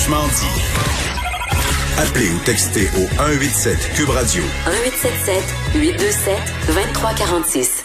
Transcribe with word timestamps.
Franchement 0.00 0.26
dit. 0.28 2.00
Appelez 2.00 2.30
ou 2.30 2.38
textez 2.46 2.88
au 2.96 3.06
187 3.18 3.76
Cube 3.94 4.08
Radio. 4.08 4.42
1877 4.64 5.44
827 5.74 6.34
2346. 6.68 7.84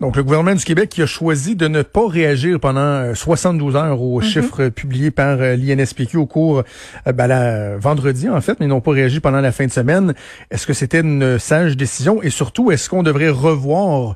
Donc, 0.00 0.14
le 0.14 0.22
gouvernement 0.22 0.54
du 0.54 0.64
Québec 0.64 0.88
qui 0.88 1.02
a 1.02 1.06
choisi 1.06 1.56
de 1.56 1.66
ne 1.66 1.82
pas 1.82 2.06
réagir 2.06 2.60
pendant 2.60 3.12
72 3.12 3.74
euh, 3.74 3.78
heures 3.78 4.00
aux 4.00 4.20
chiffres 4.20 4.68
publiés 4.68 5.10
par 5.10 5.40
euh, 5.40 5.56
l'INSPQ 5.56 6.16
au 6.16 6.26
cours, 6.26 6.62
euh, 7.08 7.12
ben, 7.12 7.26
la, 7.26 7.76
vendredi 7.76 8.28
en 8.28 8.40
fait, 8.40 8.60
mais 8.60 8.68
n'ont 8.68 8.80
pas 8.80 8.92
réagi 8.92 9.18
pendant 9.18 9.40
la 9.40 9.50
fin 9.50 9.66
de 9.66 9.72
semaine. 9.72 10.14
Est-ce 10.52 10.64
que 10.64 10.74
c'était 10.74 11.00
une 11.00 11.40
sage 11.40 11.76
décision? 11.76 12.22
Et 12.22 12.30
surtout, 12.30 12.70
est-ce 12.70 12.88
qu'on 12.88 13.02
devrait 13.02 13.30
revoir 13.30 14.14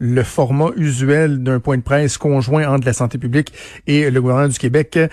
le 0.00 0.22
format 0.24 0.70
usuel 0.76 1.42
d'un 1.42 1.60
point 1.60 1.76
de 1.76 1.82
presse 1.82 2.18
conjoint 2.18 2.66
entre 2.66 2.86
la 2.86 2.92
santé 2.92 3.18
publique 3.18 3.52
et 3.86 4.10
le 4.10 4.20
gouvernement 4.20 4.48
du 4.48 4.58
Québec, 4.58 4.96
euh, 4.96 5.08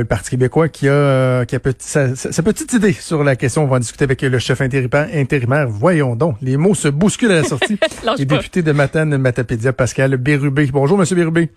le 0.00 0.04
Parti 0.04 0.30
québécois 0.30 0.68
qui 0.68 0.88
a, 0.88 0.92
euh, 0.92 1.44
qui 1.44 1.54
a 1.54 1.60
petit, 1.60 1.86
sa, 1.86 2.16
sa, 2.16 2.42
petite 2.42 2.72
idée 2.72 2.94
sur 2.94 3.22
la 3.22 3.36
question. 3.36 3.64
On 3.64 3.66
va 3.66 3.76
en 3.76 3.80
discuter 3.80 4.04
avec 4.04 4.22
le 4.22 4.38
chef 4.38 4.60
intérimaire. 4.60 5.68
Voyons 5.68 6.16
donc, 6.16 6.36
les 6.40 6.56
mots 6.56 6.74
se 6.74 6.88
bousculent 6.88 7.32
à 7.32 7.36
la 7.36 7.44
sortie. 7.44 7.78
Les 8.18 8.24
députés 8.24 8.62
de 8.62 8.72
Matane 8.72 9.16
Matapédia, 9.18 9.72
Pascal 9.72 10.16
Bérubé. 10.16 10.66
Bonjour, 10.72 10.98
Monsieur 10.98 11.16
Bérubé. 11.16 11.50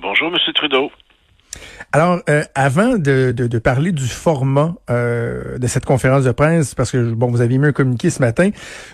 Bonjour, 0.00 0.30
Monsieur 0.30 0.52
Trudeau. 0.52 0.90
Alors, 1.92 2.20
euh, 2.28 2.42
avant 2.54 2.98
de, 2.98 3.32
de, 3.32 3.46
de, 3.46 3.58
parler 3.58 3.92
du 3.92 4.06
format 4.06 4.74
euh, 4.90 5.56
de 5.56 5.66
cette 5.66 5.84
conférence 5.84 6.24
de 6.24 6.32
presse, 6.32 6.74
parce 6.74 6.90
que 6.90 7.12
bon, 7.12 7.28
vous 7.28 7.40
avez 7.40 7.56
mis 7.56 7.66
un 7.66 7.72
communiqué 7.72 8.10
ce 8.10 8.20
matin 8.20 8.50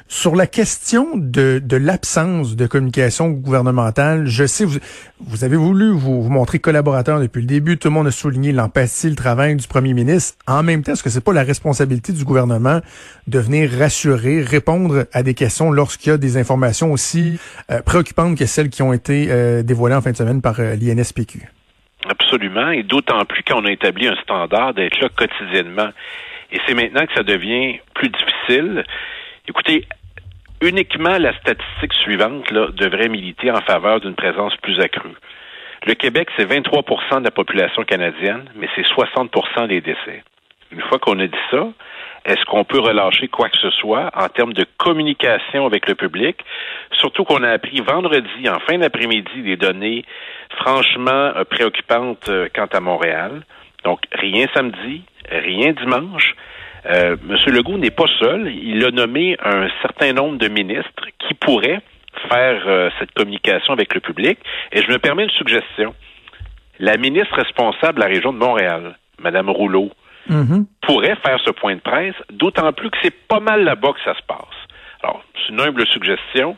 sur 0.09 0.37
la 0.37 0.47
question 0.47 1.09
de, 1.17 1.61
de 1.65 1.77
l'absence 1.77 2.55
de 2.55 2.67
communication 2.67 3.31
gouvernementale. 3.31 4.27
Je 4.27 4.47
sais, 4.47 4.65
vous, 4.65 4.79
vous 5.21 5.43
avez 5.43 5.57
voulu 5.57 5.91
vous, 5.91 6.23
vous, 6.23 6.31
montrer 6.31 6.59
collaborateur 6.59 7.19
depuis 7.19 7.41
le 7.41 7.47
début. 7.47 7.79
Tout 7.79 7.89
le 7.89 7.95
monde 7.95 8.07
a 8.07 8.13
souligné 8.13 8.53
l'empathie, 8.53 9.09
le 9.09 9.17
travail 9.17 9.57
du 9.57 9.67
premier 9.67 9.95
ministre. 9.95 10.37
En 10.47 10.63
même 10.63 10.83
temps, 10.83 10.93
est-ce 10.93 11.03
que 11.03 11.11
c'est 11.11 11.21
pas 11.21 11.33
la 11.33 11.45
responsabilité 11.45 12.13
du 12.13 12.25
gouvernement 12.25 12.81
de 13.27 13.39
venir 13.39 13.71
rassurer, 13.79 14.43
répondre 14.43 15.07
à 15.13 15.23
des 15.23 15.35
questions 15.35 15.73
lorsqu'il 15.73 16.11
y 16.11 16.13
a 16.13 16.19
des 16.19 16.37
informations 16.37 16.93
aussi 16.93 17.39
euh, 17.71 17.81
préoccupantes 17.83 18.37
que 18.37 18.47
celles 18.47 18.69
qui 18.69 18.83
ont 18.83 18.93
été 18.93 19.29
euh, 19.31 19.63
dévoilées 19.63 19.95
en 19.95 20.03
fin 20.03 20.13
de 20.13 20.17
semaine 20.17 20.43
par 20.43 20.61
euh, 20.61 20.77
l'INSPQ? 20.77 21.49
Absolument, 22.09 22.71
et 22.71 22.83
d'autant 22.83 23.25
plus 23.25 23.43
qu'on 23.43 23.65
a 23.65 23.71
établi 23.71 24.09
un 24.09 24.17
standard 24.17 24.75
d'être 24.75 24.99
là 25.01 25.09
quotidiennement. 25.09 25.91
Et 26.51 26.61
c'est 26.67 26.75
maintenant 26.75 27.07
que 27.07 27.15
ça 27.15 27.23
devient 27.23 27.79
plus 27.95 28.09
difficile. 28.09 28.85
Écoutez, 29.49 29.87
uniquement 30.61 31.17
la 31.19 31.37
statistique 31.39 31.93
suivante 31.95 32.53
devrait 32.53 33.09
militer 33.09 33.51
en 33.51 33.61
faveur 33.61 34.01
d'une 34.01 34.15
présence 34.15 34.57
plus 34.57 34.79
accrue. 34.81 35.15
Le 35.87 35.95
Québec, 35.95 36.29
c'est 36.37 36.45
23% 36.45 37.21
de 37.21 37.25
la 37.25 37.31
population 37.31 37.83
canadienne, 37.83 38.45
mais 38.55 38.69
c'est 38.77 38.87
60% 38.87 39.67
des 39.69 39.81
décès. 39.81 40.23
Une 40.71 40.81
fois 40.83 40.99
qu'on 40.99 41.19
a 41.19 41.27
dit 41.27 41.45
ça, 41.51 41.69
est-ce 42.25 42.45
qu'on 42.45 42.65
peut 42.65 42.79
relâcher 42.79 43.29
quoi 43.29 43.49
que 43.49 43.59
ce 43.59 43.71
soit 43.71 44.11
en 44.15 44.29
termes 44.29 44.53
de 44.53 44.67
communication 44.79 45.67
avec 45.67 45.89
le 45.89 45.95
public? 45.95 46.45
Surtout 46.93 47.25
qu'on 47.25 47.43
a 47.43 47.51
appris 47.51 47.81
vendredi, 47.81 48.49
en 48.49 48.61
fin 48.61 48.79
d'après-midi, 48.79 49.43
des 49.43 49.57
données 49.57 50.05
franchement 50.57 51.33
euh, 51.35 51.45
préoccupantes 51.45 52.29
euh, 52.29 52.49
quant 52.55 52.69
à 52.73 52.81
Montréal. 52.81 53.43
Donc, 53.85 54.01
rien 54.13 54.47
samedi, 54.55 55.03
rien 55.29 55.73
dimanche. 55.73 56.35
Euh, 56.87 57.17
M. 57.29 57.37
Legault 57.55 57.79
n'est 57.79 57.91
pas 57.91 58.07
seul. 58.19 58.53
Il 58.53 58.85
a 58.85 58.91
nommé 58.91 59.37
un 59.43 59.69
certain 59.83 60.13
nombre 60.13 60.39
de 60.39 60.49
ministres 60.49 61.07
qui 61.19 61.35
pourraient 61.35 61.81
faire 62.31 62.63
euh, 62.67 62.91
cette 62.99 63.13
communication 63.13 63.73
avec 63.73 63.95
le 63.95 64.01
public. 64.01 64.39
Et 64.73 64.83
je 64.83 64.91
me 64.91 64.99
permets 64.99 65.25
une 65.25 65.31
suggestion. 65.31 65.95
La 66.79 66.97
ministre 66.97 67.35
responsable 67.35 67.95
de 67.95 68.01
la 68.01 68.09
région 68.09 68.33
de 68.33 68.39
Montréal, 68.39 68.97
Mme 69.23 69.51
Rouleau, 69.51 69.91
mm-hmm. 70.31 70.67
pourrait 70.83 71.17
faire 71.17 71.39
ce 71.45 71.51
point 71.51 71.77
de 71.77 71.81
presse, 71.81 72.15
d'autant 72.31 72.73
plus 72.73 72.91
que 72.91 72.99
c'est 73.03 73.27
pas 73.29 73.41
mal 73.41 73.65
là-bas 73.65 73.93
que 73.93 74.03
ça 74.05 74.15
se 74.15 74.23
passe. 74.27 74.39
Alors, 75.03 75.23
c'est 75.35 75.53
une 75.53 75.61
humble 75.61 75.87
suggestion. 75.89 76.57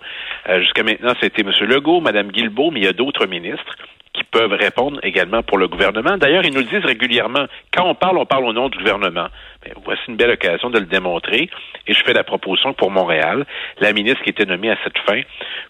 Euh, 0.48 0.60
jusqu'à 0.60 0.82
maintenant, 0.82 1.14
c'était 1.20 1.42
M. 1.42 1.50
Legault, 1.66 2.00
Mme 2.00 2.30
Guilbeault, 2.30 2.70
mais 2.70 2.80
il 2.80 2.84
y 2.84 2.88
a 2.88 2.92
d'autres 2.92 3.26
ministres 3.26 3.74
peuvent 4.34 4.52
répondre 4.52 4.98
également 5.04 5.44
pour 5.44 5.58
le 5.58 5.68
gouvernement. 5.68 6.18
D'ailleurs, 6.18 6.44
ils 6.44 6.52
nous 6.52 6.60
le 6.60 6.66
disent 6.66 6.84
régulièrement. 6.84 7.46
Quand 7.72 7.88
on 7.88 7.94
parle, 7.94 8.18
on 8.18 8.26
parle 8.26 8.44
au 8.44 8.52
nom 8.52 8.68
du 8.68 8.78
gouvernement. 8.78 9.28
Mais 9.64 9.72
voici 9.84 10.02
une 10.08 10.16
belle 10.16 10.32
occasion 10.32 10.70
de 10.70 10.80
le 10.80 10.86
démontrer. 10.86 11.48
Et 11.86 11.94
je 11.94 12.02
fais 12.04 12.12
la 12.12 12.24
proposition 12.24 12.74
pour 12.74 12.90
Montréal, 12.90 13.46
la 13.78 13.92
ministre 13.92 14.22
qui 14.24 14.30
était 14.30 14.44
nommée 14.44 14.70
à 14.70 14.76
cette 14.82 14.98
fin 15.06 15.20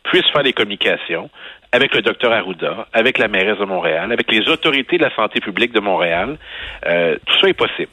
puisse 0.05 0.27
faire 0.33 0.43
des 0.43 0.55
communications 0.55 1.29
avec 1.73 1.95
le 1.95 2.01
docteur 2.01 2.33
Arruda, 2.33 2.87
avec 2.95 3.19
la 3.19 3.29
mairesse 3.29 3.59
de 3.59 3.65
Montréal, 3.65 4.11
avec 4.13 4.33
les 4.33 4.49
autorités 4.49 4.97
de 4.97 5.03
la 5.03 5.15
santé 5.15 5.41
publique 5.41 5.73
de 5.73 5.81
Montréal. 5.81 6.39
Euh, 6.87 7.17
tout 7.27 7.39
ça 7.41 7.49
est 7.49 7.55
possible. 7.55 7.91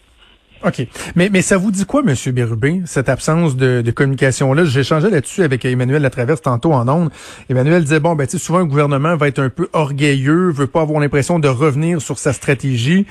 OK. 0.63 0.85
Mais, 1.15 1.29
mais 1.31 1.41
ça 1.41 1.57
vous 1.57 1.71
dit 1.71 1.85
quoi, 1.85 2.03
M. 2.05 2.15
Bérubé, 2.33 2.81
cette 2.85 3.09
absence 3.09 3.55
de, 3.55 3.81
de 3.81 3.91
communication-là? 3.91 4.65
J'ai 4.65 4.81
échangé 4.81 5.09
là-dessus 5.09 5.43
avec 5.43 5.65
Emmanuel 5.65 6.01
Latraverse 6.01 6.41
tantôt 6.41 6.73
en 6.73 6.87
ondes. 6.87 7.09
Emmanuel 7.49 7.83
disait, 7.83 7.99
bon, 7.99 8.15
ben, 8.15 8.27
tu 8.27 8.37
sais, 8.37 8.43
souvent, 8.43 8.59
un 8.59 8.65
gouvernement 8.65 9.15
va 9.15 9.27
être 9.27 9.39
un 9.39 9.49
peu 9.49 9.69
orgueilleux, 9.73 10.51
veut 10.51 10.67
pas 10.67 10.81
avoir 10.81 10.99
l'impression 10.99 11.39
de 11.39 11.47
revenir 11.47 12.01
sur 12.01 12.19
sa 12.19 12.33
stratégie 12.33 13.05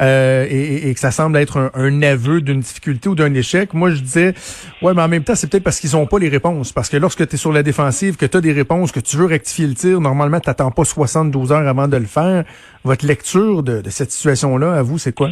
euh, 0.00 0.46
et, 0.48 0.92
que 0.94 1.00
ça 1.00 1.10
semble 1.10 1.36
être 1.36 1.70
un, 1.74 2.02
aveu 2.02 2.40
d'une 2.40 2.60
difficulté 2.60 3.08
ou 3.08 3.14
d'un 3.14 3.32
échec. 3.34 3.72
Moi, 3.72 3.90
je 3.90 4.00
disais, 4.00 4.34
ouais, 4.82 4.92
mais 4.94 5.02
en 5.02 5.08
même 5.08 5.24
temps, 5.24 5.34
c'est 5.34 5.46
peut-être 5.46 5.64
parce 5.64 5.80
qu'ils 5.80 5.96
ont 5.96 6.06
pas 6.06 6.18
les 6.18 6.28
réponses. 6.28 6.72
Parce 6.72 6.88
que 6.88 6.96
lorsque 6.96 7.26
tu 7.26 7.34
es 7.34 7.38
sur 7.38 7.52
la 7.52 7.62
défensive, 7.62 8.16
que 8.16 8.26
tu 8.26 8.36
as 8.36 8.40
des 8.40 8.52
réponses, 8.52 8.92
que 8.92 9.00
tu 9.00 9.16
veux 9.16 9.26
rectifier 9.26 9.66
le 9.66 9.74
tir, 9.74 10.00
normalement, 10.00 10.40
tu 10.40 10.50
pas 10.56 10.84
72 10.84 11.52
heures 11.52 11.66
avant 11.66 11.88
de 11.88 11.96
le 11.96 12.06
faire. 12.06 12.44
Votre 12.84 13.06
lecture 13.06 13.62
de, 13.62 13.80
de 13.80 13.90
cette 13.90 14.12
situation-là, 14.12 14.72
à 14.72 14.82
vous, 14.82 14.98
c'est 14.98 15.12
quoi? 15.12 15.30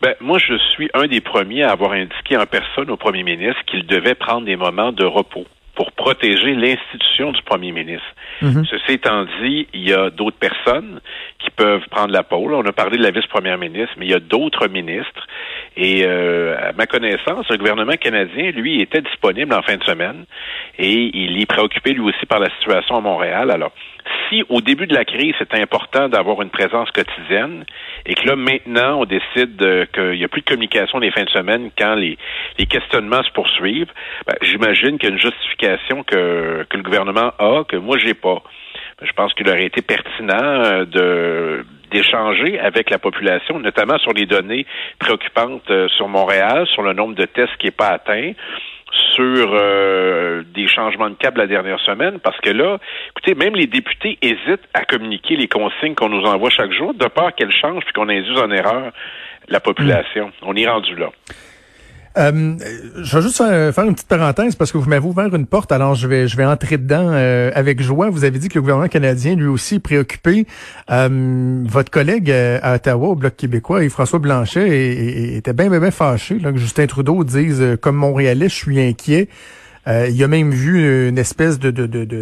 Ben, 0.00 0.14
moi, 0.20 0.38
je 0.38 0.56
suis 0.70 0.90
un 0.94 1.06
des 1.06 1.20
premiers 1.20 1.62
à 1.62 1.72
avoir 1.72 1.92
indiqué 1.92 2.36
en 2.36 2.46
personne 2.46 2.90
au 2.90 2.96
premier 2.96 3.22
ministre 3.22 3.60
qu'il 3.66 3.86
devait 3.86 4.14
prendre 4.14 4.46
des 4.46 4.56
moments 4.56 4.92
de 4.92 5.04
repos 5.04 5.46
pour 5.74 5.92
protéger 5.92 6.54
l'institution 6.54 7.32
du 7.32 7.42
premier 7.42 7.72
ministre. 7.72 8.06
Mhm. 8.42 8.64
Ceci 8.66 8.92
étant 8.92 9.24
dit, 9.42 9.66
il 9.72 9.88
y 9.88 9.92
a 9.92 10.10
d'autres 10.10 10.36
personnes 10.38 11.00
qui 11.38 11.50
peuvent 11.50 11.86
prendre 11.90 12.12
la 12.12 12.22
pôle. 12.22 12.54
On 12.54 12.64
a 12.66 12.72
parlé 12.72 12.98
de 12.98 13.02
la 13.02 13.10
vice-première 13.10 13.58
ministre, 13.58 13.94
mais 13.96 14.06
il 14.06 14.10
y 14.10 14.14
a 14.14 14.20
d'autres 14.20 14.68
ministres. 14.68 15.26
Et 15.82 16.04
euh, 16.04 16.54
à 16.58 16.72
ma 16.72 16.84
connaissance, 16.84 17.48
le 17.48 17.56
gouvernement 17.56 17.96
canadien, 17.98 18.50
lui, 18.50 18.82
était 18.82 19.00
disponible 19.00 19.54
en 19.54 19.62
fin 19.62 19.76
de 19.76 19.84
semaine 19.84 20.26
et 20.78 21.10
il 21.14 21.40
est 21.40 21.46
préoccupé 21.46 21.94
lui 21.94 22.02
aussi 22.02 22.26
par 22.26 22.38
la 22.38 22.50
situation 22.58 22.96
à 22.96 23.00
Montréal. 23.00 23.50
Alors, 23.50 23.72
si 24.28 24.44
au 24.50 24.60
début 24.60 24.86
de 24.86 24.94
la 24.94 25.06
crise, 25.06 25.34
c'était 25.38 25.58
important 25.58 26.10
d'avoir 26.10 26.42
une 26.42 26.50
présence 26.50 26.90
quotidienne 26.90 27.64
et 28.04 28.12
que 28.12 28.28
là, 28.28 28.36
maintenant, 28.36 29.00
on 29.00 29.04
décide 29.06 29.56
qu'il 29.94 30.18
n'y 30.18 30.24
a 30.24 30.28
plus 30.28 30.42
de 30.42 30.50
communication 30.50 30.98
les 30.98 31.10
fins 31.12 31.24
de 31.24 31.30
semaine 31.30 31.70
quand 31.78 31.94
les, 31.94 32.18
les 32.58 32.66
questionnements 32.66 33.22
se 33.22 33.30
poursuivent, 33.30 33.90
ben, 34.26 34.34
j'imagine 34.42 34.98
qu'il 34.98 35.08
y 35.08 35.12
a 35.12 35.14
une 35.14 35.20
justification 35.20 36.02
que, 36.02 36.66
que 36.68 36.76
le 36.76 36.82
gouvernement 36.82 37.32
a, 37.38 37.64
que 37.64 37.76
moi, 37.76 37.96
j'ai 37.96 38.14
pas. 38.14 38.42
Je 39.00 39.12
pense 39.12 39.32
qu'il 39.32 39.48
aurait 39.48 39.64
été 39.64 39.80
pertinent 39.80 40.34
euh, 40.42 40.84
de 40.84 41.64
d'échanger 41.90 42.58
avec 42.58 42.90
la 42.90 42.98
population, 42.98 43.58
notamment 43.58 43.98
sur 43.98 44.12
les 44.12 44.26
données 44.26 44.66
préoccupantes 44.98 45.70
euh, 45.70 45.88
sur 45.88 46.08
Montréal, 46.08 46.66
sur 46.66 46.82
le 46.82 46.92
nombre 46.92 47.14
de 47.14 47.24
tests 47.24 47.56
qui 47.58 47.66
n'est 47.66 47.72
pas 47.72 47.88
atteint, 47.88 48.32
sur 49.14 49.50
euh, 49.52 50.42
des 50.54 50.66
changements 50.68 51.10
de 51.10 51.14
câble 51.14 51.40
la 51.40 51.46
dernière 51.46 51.80
semaine, 51.80 52.18
parce 52.18 52.40
que 52.40 52.50
là, 52.50 52.78
écoutez, 53.10 53.34
même 53.34 53.54
les 53.54 53.66
députés 53.66 54.18
hésitent 54.22 54.68
à 54.74 54.84
communiquer 54.84 55.36
les 55.36 55.48
consignes 55.48 55.94
qu'on 55.94 56.08
nous 56.08 56.24
envoie 56.24 56.50
chaque 56.50 56.72
jour, 56.72 56.94
de 56.94 57.06
peur 57.06 57.34
qu'elles 57.34 57.52
changent 57.52 57.84
puis 57.84 57.92
qu'on 57.92 58.08
induise 58.08 58.38
en 58.38 58.50
erreur 58.50 58.92
la 59.48 59.60
population. 59.60 60.30
On 60.42 60.54
est 60.56 60.66
rendu 60.66 60.94
là. 60.96 61.10
Euh, 62.18 62.56
je 62.96 63.16
vais 63.16 63.22
juste 63.22 63.36
faire, 63.36 63.84
une 63.84 63.94
petite 63.94 64.08
parenthèse 64.08 64.56
parce 64.56 64.72
que 64.72 64.78
vous 64.78 64.88
m'avez 64.88 65.06
ouvert 65.06 65.32
une 65.34 65.46
porte, 65.46 65.70
alors 65.70 65.94
je 65.94 66.08
vais 66.08 66.26
je 66.26 66.36
vais 66.36 66.44
entrer 66.44 66.76
dedans 66.76 67.10
euh, 67.12 67.52
avec 67.54 67.80
joie. 67.80 68.10
Vous 68.10 68.24
avez 68.24 68.38
dit 68.38 68.48
que 68.48 68.54
le 68.54 68.62
gouvernement 68.62 68.88
canadien 68.88 69.36
lui 69.36 69.46
aussi 69.46 69.76
est 69.76 69.80
préoccupé. 69.80 70.46
Euh, 70.90 71.62
votre 71.66 71.90
collègue 71.90 72.30
à 72.30 72.74
Ottawa 72.74 73.08
au 73.08 73.14
Bloc 73.14 73.36
québécois, 73.36 73.88
François 73.90 74.18
Blanchet, 74.18 75.36
était 75.36 75.52
bien 75.52 75.70
bien, 75.70 75.78
bien 75.78 75.90
fâché 75.90 76.38
là, 76.38 76.52
que 76.52 76.58
Justin 76.58 76.86
Trudeau 76.86 77.22
dise 77.22 77.78
comme 77.80 77.96
Montréalais, 77.96 78.48
je 78.48 78.54
suis 78.54 78.80
inquiet. 78.80 79.28
Euh, 79.86 80.08
il 80.10 80.22
a 80.22 80.28
même 80.28 80.50
vu 80.50 81.08
une 81.08 81.18
espèce 81.18 81.58
de, 81.58 81.70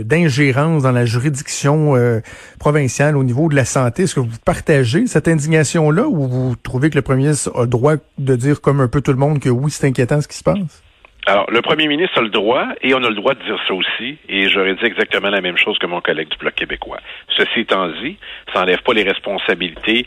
d'ingérence 0.03 0.85
dans 0.85 0.93
la 0.93 1.05
juridiction 1.05 1.97
euh, 1.97 2.21
provinciale 2.61 3.17
au 3.17 3.25
niveau 3.25 3.49
de 3.49 3.57
la 3.57 3.65
santé. 3.65 4.05
Est-ce 4.05 4.15
que 4.15 4.21
vous 4.21 4.39
partagez 4.45 5.07
cette 5.07 5.27
indignation-là 5.27 6.07
ou 6.07 6.29
vous 6.29 6.57
trouvez 6.57 6.91
que 6.91 6.97
le 6.97 7.03
premier 7.03 7.25
ministre 7.25 7.51
a 7.57 7.63
le 7.63 7.67
droit 7.67 7.95
de 8.19 8.37
dire, 8.37 8.61
comme 8.61 8.81
un 8.81 8.89
peu 8.89 9.01
tout 9.01 9.13
le 9.13 9.19
monde, 9.19 9.41
que 9.41 9.49
oui, 9.49 9.71
c'est 9.71 9.87
inquiétant 9.87 10.21
ce 10.21 10.29
qui 10.29 10.37
se 10.37 10.45
passe? 10.45 10.83
Alors, 11.27 11.51
le 11.51 11.61
premier 11.61 11.89
ministre 11.89 12.17
a 12.17 12.23
le 12.23 12.31
droit, 12.31 12.69
et 12.81 12.95
on 12.95 13.05
a 13.05 13.11
le 13.11 13.15
droit 13.15 13.35
de 13.35 13.43
dire 13.43 13.59
ça 13.67 13.75
aussi, 13.75 14.17
et 14.31 14.49
j'aurais 14.49 14.75
dit 14.75 14.85
exactement 14.85 15.29
la 15.29 15.43
même 15.43 15.59
chose 15.59 15.77
que 15.79 15.87
mon 15.87 16.01
collègue 16.01 16.31
du 16.31 16.39
Bloc 16.39 16.55
québécois. 16.55 17.01
Ceci 17.37 17.61
étant 17.61 17.87
dit, 18.01 18.17
ça 18.55 18.61
n'enlève 18.61 18.81
pas 18.83 18.95
les 18.95 19.03
responsabilités 19.03 20.07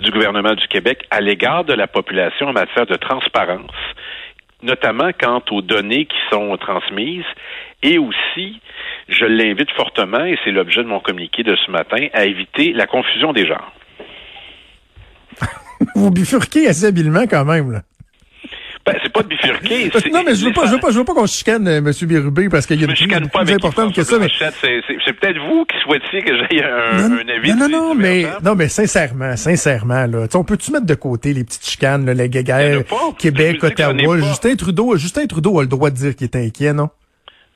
du 0.00 0.10
gouvernement 0.10 0.54
du 0.54 0.66
Québec 0.68 1.04
à 1.10 1.22
l'égard 1.22 1.64
de 1.64 1.72
la 1.72 1.86
population 1.86 2.48
en 2.48 2.52
matière 2.52 2.84
de 2.84 2.96
transparence 2.96 3.70
notamment 4.62 5.10
quant 5.18 5.42
aux 5.50 5.62
données 5.62 6.06
qui 6.06 6.16
sont 6.30 6.56
transmises 6.56 7.24
et 7.82 7.98
aussi, 7.98 8.60
je 9.08 9.24
l'invite 9.24 9.70
fortement, 9.72 10.24
et 10.24 10.36
c'est 10.44 10.50
l'objet 10.50 10.82
de 10.82 10.88
mon 10.88 11.00
communiqué 11.00 11.42
de 11.44 11.56
ce 11.56 11.70
matin, 11.70 12.08
à 12.12 12.24
éviter 12.24 12.72
la 12.72 12.86
confusion 12.86 13.32
des 13.32 13.46
genres. 13.46 13.72
vous 15.94 16.10
bifurquez 16.10 16.66
assez 16.68 16.86
habilement 16.86 17.26
quand 17.28 17.44
même, 17.44 17.70
là. 17.70 17.82
Ben, 18.92 19.00
c'est 19.02 19.12
pas 19.12 19.22
de 19.22 19.28
bifurquer. 19.28 19.90
non, 20.12 20.22
mais 20.24 20.34
je 20.34 20.44
veux 20.46 20.52
pas, 20.52 20.66
je 20.66 20.72
veux 20.72 20.80
pas, 20.80 20.90
je 20.90 20.98
veux 20.98 21.04
pas 21.04 21.14
qu'on 21.14 21.26
chicane 21.26 21.68
euh, 21.68 21.78
M. 21.78 21.92
Bérubé 22.02 22.48
parce 22.48 22.66
qu'il 22.66 22.80
y 22.80 22.84
a 22.84 22.88
une 22.88 22.96
chose 22.96 23.08
plus 23.08 23.52
importante 23.52 23.94
que 23.94 24.02
ça. 24.02 24.18
Mais... 24.18 24.28
C'est 24.38 25.12
peut-être 25.12 25.38
vous 25.38 25.64
qui 25.66 25.76
souhaitiez 25.82 26.22
que 26.22 26.36
j'aille 26.36 26.62
un, 26.62 27.12
un, 27.12 27.28
avis. 27.28 27.54
Non, 27.54 27.68
non, 27.68 27.68
non, 27.68 27.94
mais, 27.94 28.26
non, 28.42 28.54
mais 28.54 28.68
sincèrement, 28.68 29.36
sincèrement, 29.36 30.06
là. 30.06 30.26
on 30.34 30.44
peut-tu 30.44 30.72
mettre 30.72 30.86
de 30.86 30.94
côté 30.94 31.34
les 31.34 31.44
petites 31.44 31.66
chicanes, 31.66 32.06
là, 32.06 32.14
les 32.14 32.28
guéguerres, 32.28 32.82
Québec, 33.18 33.62
Ottawa? 33.62 34.18
Justin 34.18 34.56
Trudeau, 34.56 34.96
Justin 34.96 35.26
Trudeau 35.26 35.58
a 35.58 35.62
le 35.62 35.68
droit 35.68 35.90
de 35.90 35.96
dire 35.96 36.16
qu'il 36.16 36.24
est 36.24 36.36
inquiet, 36.36 36.72
non? 36.72 36.88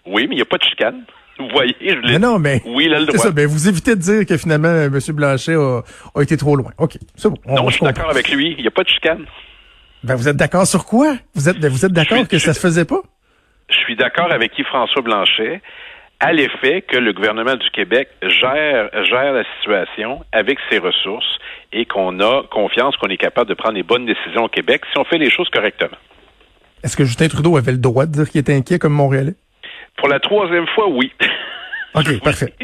Oui, 0.06 0.26
mais 0.28 0.34
il 0.34 0.36
n'y 0.36 0.42
a 0.42 0.46
pas 0.46 0.58
de 0.58 0.64
chicane. 0.64 1.04
Vous 1.38 1.48
voyez, 1.48 1.74
je 1.80 1.94
l'ai. 1.94 2.12
Mais 2.12 2.18
non, 2.18 2.38
mais. 2.38 2.62
Oui, 2.66 2.88
là, 2.88 2.98
le 3.00 3.06
droit. 3.06 3.18
C'est 3.18 3.28
ça. 3.28 3.30
Ben, 3.30 3.46
vous 3.46 3.68
évitez 3.68 3.96
de 3.96 4.00
dire 4.00 4.26
que 4.26 4.36
finalement, 4.36 4.68
M. 4.68 4.98
Blanchet 5.08 5.54
a, 5.54 5.80
a 6.14 6.22
été 6.22 6.36
trop 6.36 6.56
loin. 6.56 6.72
OK. 6.78 6.98
C'est 7.16 7.28
bon. 7.28 7.36
non, 7.46 7.68
je 7.68 7.76
suis 7.76 7.84
d'accord 7.84 8.10
avec 8.10 8.30
lui. 8.30 8.54
Il 8.58 8.62
n'y 8.62 8.68
a 8.68 8.70
pas 8.70 8.82
de 8.84 8.88
chicane. 8.88 9.24
Ben, 10.04 10.16
vous 10.16 10.28
êtes 10.28 10.36
d'accord 10.36 10.66
sur 10.66 10.84
quoi? 10.84 11.14
Vous 11.34 11.48
êtes, 11.48 11.64
vous 11.64 11.84
êtes 11.84 11.92
d'accord 11.92 12.26
que 12.26 12.38
ça 12.38 12.54
se 12.54 12.60
faisait 12.60 12.84
pas? 12.84 13.00
Je 13.70 13.76
suis 13.76 13.96
d'accord 13.96 14.32
avec 14.32 14.58
Yves-François 14.58 15.02
Blanchet 15.02 15.62
à 16.18 16.32
l'effet 16.32 16.82
que 16.82 16.96
le 16.96 17.12
gouvernement 17.12 17.54
du 17.54 17.68
Québec 17.70 18.08
gère, 18.22 18.90
gère 19.04 19.32
la 19.32 19.44
situation 19.56 20.24
avec 20.32 20.58
ses 20.70 20.78
ressources 20.78 21.38
et 21.72 21.84
qu'on 21.84 22.20
a 22.20 22.42
confiance 22.50 22.96
qu'on 22.96 23.08
est 23.08 23.16
capable 23.16 23.48
de 23.48 23.54
prendre 23.54 23.74
les 23.74 23.82
bonnes 23.82 24.06
décisions 24.06 24.44
au 24.44 24.48
Québec 24.48 24.82
si 24.92 24.98
on 24.98 25.04
fait 25.04 25.18
les 25.18 25.30
choses 25.30 25.48
correctement. 25.50 25.96
Est-ce 26.84 26.96
que 26.96 27.04
Justin 27.04 27.28
Trudeau 27.28 27.56
avait 27.56 27.72
le 27.72 27.78
droit 27.78 28.06
de 28.06 28.12
dire 28.12 28.28
qu'il 28.28 28.40
était 28.40 28.54
inquiet 28.54 28.78
comme 28.78 28.92
Montréalais? 28.92 29.34
Pour 29.96 30.08
la 30.08 30.18
troisième 30.20 30.66
fois, 30.74 30.88
oui. 30.88 31.12
OK, 31.94 32.20
parfait. 32.22 32.54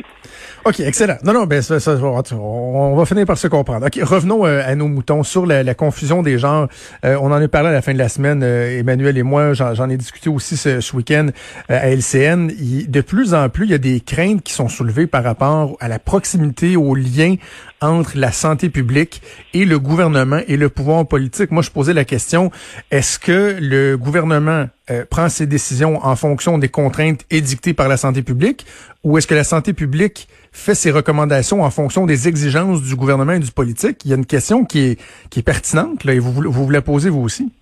OK, 0.64 0.80
excellent. 0.80 1.16
Non, 1.22 1.32
non, 1.32 1.44
ben 1.44 1.62
ça, 1.62 1.80
ça 1.80 1.96
on 2.02 2.96
va 2.96 3.04
finir 3.06 3.26
par 3.26 3.38
se 3.38 3.46
comprendre. 3.46 3.86
OK, 3.86 3.98
revenons 4.02 4.46
euh, 4.46 4.62
à 4.64 4.74
nos 4.74 4.88
moutons 4.88 5.22
sur 5.22 5.46
la, 5.46 5.62
la 5.62 5.74
confusion 5.74 6.22
des 6.22 6.38
genres. 6.38 6.68
Euh, 7.04 7.16
on 7.20 7.26
en 7.26 7.40
a 7.40 7.48
parlé 7.48 7.68
à 7.68 7.72
la 7.72 7.82
fin 7.82 7.92
de 7.92 7.98
la 7.98 8.08
semaine, 8.08 8.42
euh, 8.42 8.80
Emmanuel 8.80 9.16
et 9.18 9.22
moi, 9.22 9.52
j'en 9.52 9.88
ai 9.88 9.96
discuté 9.96 10.28
aussi 10.28 10.56
ce, 10.56 10.80
ce 10.80 10.96
week-end 10.96 11.28
à 11.68 11.88
LCN. 11.88 12.48
de 12.88 13.00
plus 13.00 13.34
en 13.34 13.48
plus, 13.48 13.66
il 13.66 13.70
y 13.70 13.74
a 13.74 13.78
des 13.78 14.00
craintes 14.00 14.42
qui 14.42 14.52
sont 14.52 14.68
soulevées 14.68 15.06
par 15.06 15.24
rapport 15.24 15.76
à 15.80 15.88
la 15.88 15.98
proximité, 15.98 16.76
au 16.76 16.94
lien 16.94 17.36
entre 17.80 18.16
la 18.16 18.32
santé 18.32 18.68
publique 18.70 19.22
et 19.54 19.64
le 19.64 19.78
gouvernement 19.78 20.40
et 20.48 20.56
le 20.56 20.68
pouvoir 20.68 21.06
politique. 21.06 21.50
Moi, 21.50 21.62
je 21.62 21.70
posais 21.70 21.94
la 21.94 22.04
question, 22.04 22.50
est-ce 22.90 23.18
que 23.18 23.56
le 23.60 23.96
gouvernement 23.96 24.68
prend 25.10 25.28
ses 25.28 25.46
décisions 25.46 26.04
en 26.04 26.16
fonction 26.16 26.58
des 26.58 26.68
contraintes 26.68 27.24
édictées 27.30 27.74
par 27.74 27.88
la 27.88 27.96
santé 27.96 28.22
publique 28.22 28.64
ou 29.04 29.16
est-ce 29.16 29.26
que 29.26 29.34
la 29.34 29.44
santé 29.44 29.72
publique 29.72 30.28
fait 30.52 30.74
ses 30.74 30.90
recommandations 30.90 31.62
en 31.62 31.70
fonction 31.70 32.06
des 32.06 32.28
exigences 32.28 32.82
du 32.82 32.96
gouvernement 32.96 33.32
et 33.32 33.38
du 33.38 33.52
politique? 33.52 34.04
Il 34.04 34.10
y 34.10 34.14
a 34.14 34.16
une 34.16 34.26
question 34.26 34.64
qui 34.64 34.80
est, 34.80 35.00
qui 35.30 35.40
est 35.40 35.42
pertinente, 35.42 36.04
là, 36.04 36.14
et 36.14 36.18
vous, 36.18 36.32
vous, 36.32 36.50
vous 36.50 36.70
la 36.70 36.82
posez 36.82 37.10
vous 37.10 37.22
aussi. 37.22 37.52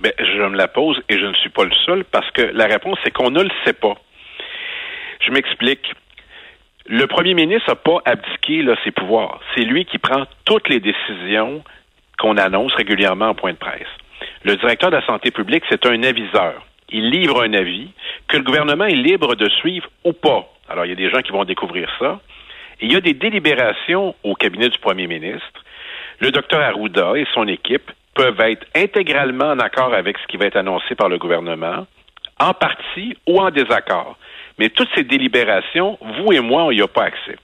Ben, 0.00 0.12
je 0.18 0.48
me 0.48 0.56
la 0.56 0.68
pose 0.68 1.00
et 1.08 1.18
je 1.18 1.26
ne 1.26 1.34
suis 1.34 1.50
pas 1.50 1.64
le 1.64 1.74
seul 1.84 2.04
parce 2.04 2.30
que 2.32 2.42
la 2.42 2.66
réponse, 2.66 2.98
c'est 3.04 3.10
qu'on 3.10 3.30
ne 3.30 3.42
le 3.42 3.50
sait 3.64 3.72
pas. 3.72 3.94
Je 5.26 5.32
m'explique. 5.32 5.86
Le 6.88 7.06
premier 7.08 7.34
ministre 7.34 7.68
n'a 7.68 7.74
pas 7.74 7.98
abdiqué 8.04 8.64
ses 8.84 8.92
pouvoirs. 8.92 9.40
C'est 9.54 9.64
lui 9.64 9.84
qui 9.84 9.98
prend 9.98 10.24
toutes 10.44 10.68
les 10.68 10.78
décisions 10.78 11.64
qu'on 12.18 12.36
annonce 12.36 12.72
régulièrement 12.74 13.30
en 13.30 13.34
point 13.34 13.52
de 13.52 13.58
presse. 13.58 13.88
Le 14.44 14.56
directeur 14.56 14.90
de 14.90 14.96
la 14.96 15.04
santé 15.04 15.32
publique, 15.32 15.64
c'est 15.68 15.84
un 15.84 16.02
aviseur. 16.04 16.64
Il 16.90 17.10
livre 17.10 17.42
un 17.42 17.52
avis 17.54 17.90
que 18.28 18.36
le 18.36 18.44
gouvernement 18.44 18.84
est 18.84 18.94
libre 18.94 19.34
de 19.34 19.48
suivre 19.48 19.88
ou 20.04 20.12
pas. 20.12 20.46
Alors, 20.68 20.86
il 20.86 20.90
y 20.90 20.92
a 20.92 20.96
des 20.96 21.10
gens 21.10 21.22
qui 21.22 21.32
vont 21.32 21.44
découvrir 21.44 21.90
ça. 21.98 22.20
Il 22.80 22.92
y 22.92 22.96
a 22.96 23.00
des 23.00 23.14
délibérations 23.14 24.14
au 24.22 24.34
cabinet 24.36 24.68
du 24.68 24.78
premier 24.78 25.08
ministre. 25.08 25.64
Le 26.20 26.30
docteur 26.30 26.60
Arruda 26.60 27.14
et 27.16 27.26
son 27.34 27.48
équipe 27.48 27.90
peuvent 28.14 28.40
être 28.40 28.64
intégralement 28.76 29.50
en 29.50 29.58
accord 29.58 29.92
avec 29.92 30.18
ce 30.18 30.26
qui 30.28 30.36
va 30.36 30.46
être 30.46 30.56
annoncé 30.56 30.94
par 30.94 31.08
le 31.08 31.18
gouvernement, 31.18 31.86
en 32.38 32.54
partie 32.54 33.16
ou 33.26 33.40
en 33.40 33.50
désaccord. 33.50 34.16
Mais 34.58 34.70
toutes 34.70 34.88
ces 34.94 35.04
délibérations, 35.04 35.98
vous 36.00 36.32
et 36.32 36.40
moi, 36.40 36.64
on 36.64 36.72
n'y 36.72 36.82
a 36.82 36.88
pas 36.88 37.04
accès. 37.04 37.36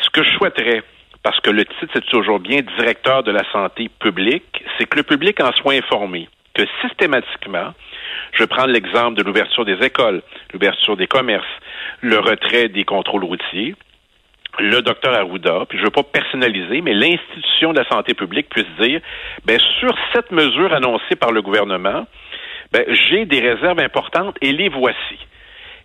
Ce 0.00 0.10
que 0.10 0.22
je 0.22 0.30
souhaiterais, 0.36 0.82
parce 1.22 1.38
que 1.40 1.50
le 1.50 1.64
titre, 1.64 1.92
c'est 1.92 2.04
toujours 2.06 2.40
bien 2.40 2.60
directeur 2.78 3.22
de 3.22 3.30
la 3.30 3.44
santé 3.52 3.88
publique, 4.00 4.64
c'est 4.76 4.86
que 4.86 4.96
le 4.96 5.04
public 5.04 5.40
en 5.40 5.52
soit 5.52 5.74
informé, 5.74 6.28
que 6.54 6.62
systématiquement, 6.80 7.72
je 8.32 8.44
prendre 8.44 8.72
l'exemple 8.72 9.16
de 9.16 9.22
l'ouverture 9.22 9.64
des 9.64 9.78
écoles, 9.84 10.22
l'ouverture 10.52 10.96
des 10.96 11.06
commerces, 11.06 11.46
le 12.00 12.18
retrait 12.18 12.68
des 12.68 12.84
contrôles 12.84 13.24
routiers, 13.24 13.74
le 14.58 14.82
docteur 14.82 15.14
Arruda, 15.14 15.64
puis 15.68 15.78
je 15.78 15.82
ne 15.82 15.86
veux 15.86 15.92
pas 15.92 16.02
personnaliser, 16.02 16.80
mais 16.82 16.92
l'institution 16.92 17.72
de 17.72 17.78
la 17.78 17.88
santé 17.88 18.14
publique 18.14 18.48
puisse 18.50 18.66
dire, 18.80 19.00
ben, 19.44 19.58
sur 19.80 19.94
cette 20.12 20.30
mesure 20.30 20.74
annoncée 20.74 21.16
par 21.16 21.32
le 21.32 21.40
gouvernement, 21.40 22.06
ben, 22.72 22.84
j'ai 22.88 23.24
des 23.24 23.40
réserves 23.40 23.80
importantes 23.80 24.36
et 24.42 24.52
les 24.52 24.68
voici. 24.68 25.18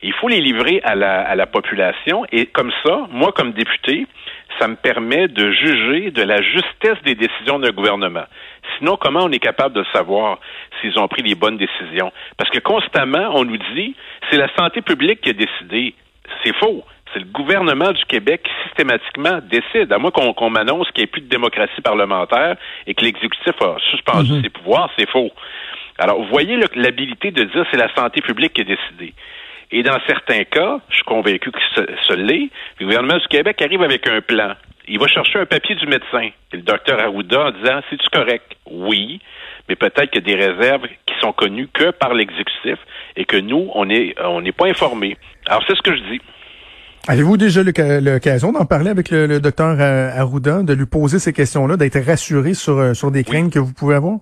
Il 0.04 0.14
faut 0.14 0.28
les 0.28 0.42
livrer 0.42 0.82
à 0.84 0.96
la, 0.96 1.22
à 1.22 1.36
la 1.36 1.46
population 1.48 2.26
et 2.32 2.46
comme 2.48 2.72
ça, 2.86 3.08
moi 3.12 3.32
comme 3.32 3.52
député, 3.54 4.08
ça 4.60 4.68
me 4.68 4.76
permet 4.76 5.28
de 5.28 5.52
juger 5.52 6.12
de 6.12 6.22
la 6.24 6.42
justesse 6.42 7.02
des 7.04 7.16
décisions 7.16 7.60
d'un 7.60 7.72
gouvernement. 7.72 8.26
Sinon, 8.78 8.98
comment 8.98 9.22
on 9.24 9.32
est 9.32 9.40
capable 9.40 9.76
de 9.76 9.84
savoir 9.94 10.40
s'ils 10.80 10.98
ont 11.00 11.08
pris 11.08 11.22
les 11.22 11.36
bonnes 11.36 11.58
décisions? 11.58 12.12
Parce 12.38 12.50
que 12.50 12.60
constamment, 12.60 13.32
on 13.34 13.46
nous 13.46 13.58
dit, 13.76 13.96
c'est 14.30 14.38
la 14.38 14.54
santé 14.56 14.82
publique 14.82 15.22
qui 15.22 15.30
a 15.30 15.34
décidé. 15.34 15.96
C'est 16.44 16.56
faux. 16.56 16.84
C'est 17.14 17.20
le 17.20 17.26
gouvernement 17.26 17.92
du 17.92 18.04
Québec 18.06 18.44
qui 18.44 18.68
systématiquement 18.68 19.40
décide. 19.50 19.92
À 19.94 19.98
moins 19.98 20.12
qu'on 20.12 20.50
m'annonce 20.50 20.90
qu'il 20.92 21.02
n'y 21.02 21.04
ait 21.06 21.12
plus 21.12 21.22
de 21.22 21.30
démocratie 21.30 21.82
parlementaire 21.82 22.58
et 22.86 22.94
que 22.94 23.04
l'exécutif 23.04 23.54
a 23.62 23.78
suspendu 23.92 24.34
mhm. 24.34 24.44
ses 24.44 24.50
pouvoirs, 24.50 24.90
c'est 24.98 25.10
faux. 25.10 25.32
Alors, 25.98 26.22
vous 26.22 26.28
voyez 26.30 26.60
l'habilité 26.76 27.32
de 27.32 27.44
dire 27.44 27.66
c'est 27.72 27.78
la 27.78 27.94
santé 27.96 28.22
publique 28.22 28.54
qui 28.54 28.62
a 28.62 28.66
décidé. 28.66 29.14
Et 29.72 29.84
dans 29.84 30.00
certains 30.08 30.44
cas, 30.44 30.80
je 30.90 30.96
suis 30.96 31.04
convaincu 31.04 31.52
que 31.52 31.60
ce, 31.76 31.82
ce 32.08 32.14
l'est, 32.14 32.50
le 32.80 32.86
gouvernement 32.86 33.18
du 33.18 33.28
Québec 33.28 33.62
arrive 33.62 33.82
avec 33.82 34.08
un 34.08 34.22
plan. 34.22 34.54
Il 34.88 35.00
va 35.00 35.08
chercher 35.08 35.40
un 35.40 35.46
papier 35.46 35.76
du 35.76 35.86
médecin. 35.86 36.30
Et 36.54 36.58
le 36.58 36.62
docteur 36.62 37.00
Arruda 37.00 37.48
en 37.48 37.52
disant, 37.52 37.82
c'est-tu 37.90 38.08
correct? 38.12 38.56
Oui, 38.70 39.20
mais 39.68 39.76
peut-être 39.76 40.10
qu'il 40.12 40.28
y 40.28 40.32
a 40.32 40.36
des 40.38 40.46
réserves 40.46 40.88
qui 41.06 41.14
sont 41.20 41.34
connues 41.34 41.68
que 41.74 41.92
par 41.92 42.14
l'exécutif 42.14 42.78
et 43.16 43.26
que 43.26 43.38
nous, 43.38 43.70
on 43.74 43.86
n'est 43.86 44.16
on 44.24 44.42
n'est 44.42 44.54
pas 44.54 44.68
informés. 44.68 45.18
Alors, 45.48 45.64
c'est 45.68 45.76
ce 45.76 45.82
que 45.82 45.96
je 45.96 46.02
dis. 46.12 46.22
Avez-vous 47.10 47.38
déjà 47.38 47.64
l'occasion 47.64 48.52
d'en 48.52 48.66
parler 48.66 48.90
avec 48.90 49.12
le, 49.12 49.40
docteur 49.40 49.80
Arruda, 49.80 50.64
de 50.64 50.74
lui 50.74 50.86
poser 50.86 51.20
ces 51.20 51.32
questions-là, 51.32 51.78
d'être 51.78 52.00
rassuré 52.00 52.54
sur, 52.54 52.78
euh, 52.78 52.94
sur 52.94 53.12
des 53.12 53.24
craintes 53.24 53.54
que 53.54 53.60
vous 53.60 53.74
pouvez 53.74 53.96
avoir? 53.96 54.18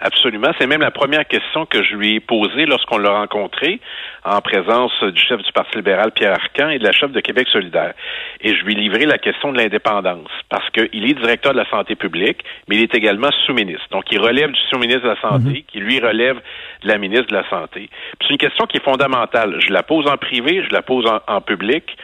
Absolument. 0.00 0.50
C'est 0.58 0.66
même 0.66 0.80
la 0.80 0.90
première 0.90 1.26
question 1.26 1.66
que 1.66 1.82
je 1.82 1.94
lui 1.94 2.16
ai 2.16 2.20
posée 2.20 2.66
lorsqu'on 2.66 2.98
l'a 2.98 3.10
rencontré 3.10 3.80
en 4.24 4.40
présence 4.40 4.92
du 5.02 5.20
chef 5.20 5.42
du 5.42 5.52
Parti 5.52 5.76
libéral, 5.76 6.12
Pierre 6.12 6.32
Arcan, 6.32 6.68
et 6.70 6.78
de 6.78 6.84
la 6.84 6.92
chef 6.92 7.12
de 7.12 7.20
Québec 7.20 7.48
solidaire. 7.48 7.94
Et 8.40 8.54
je 8.54 8.64
lui 8.64 8.74
ai 8.74 8.76
livré 8.76 9.06
la 9.06 9.18
question 9.18 9.52
de 9.52 9.58
l'indépendance 9.58 10.28
parce 10.48 10.68
qu'il 10.70 11.08
est 11.08 11.14
directeur 11.14 11.52
de 11.52 11.58
la 11.58 11.68
santé 11.70 11.94
publique, 11.94 12.44
mais 12.68 12.76
il 12.76 12.82
est 12.82 12.94
également 12.94 13.30
sous-ministre. 13.46 13.86
Donc, 13.90 14.04
il 14.10 14.20
relève 14.20 14.50
du 14.50 14.60
sous-ministre 14.70 15.04
de 15.04 15.08
la 15.08 15.20
Santé, 15.20 15.50
mhm. 15.50 15.62
qui 15.66 15.78
lui 15.78 15.98
relève 15.98 16.36
de 16.82 16.88
la 16.88 16.98
ministre 16.98 17.28
de 17.28 17.34
la 17.34 17.48
Santé. 17.48 17.88
C'est 18.20 18.30
une 18.30 18.38
question 18.38 18.66
qui 18.66 18.76
est 18.76 18.84
fondamentale. 18.84 19.56
Je 19.60 19.72
la 19.72 19.82
pose 19.82 20.06
en 20.06 20.16
privé, 20.16 20.62
je 20.68 20.74
la 20.74 20.82
pose 20.82 21.06
en 21.26 21.40
public 21.40 21.96